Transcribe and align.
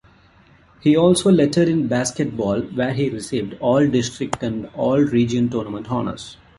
He 0.81 0.97
also 0.97 1.31
lettered 1.31 1.69
in 1.69 1.85
basketball, 1.87 2.61
where 2.61 2.91
he 2.91 3.11
received 3.11 3.53
All-district 3.59 4.41
and 4.41 4.65
All 4.73 4.97
Region 4.99 5.47
Tournament 5.47 5.91
honors. 5.91 6.37